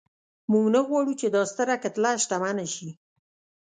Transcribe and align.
موږ 0.51 0.65
نه 0.75 0.79
غواړو 0.87 1.13
چې 1.19 1.27
دا 1.35 1.41
ستره 1.51 1.75
کتله 1.83 2.11
شتمنه 2.23 2.65
شي. 2.75 2.89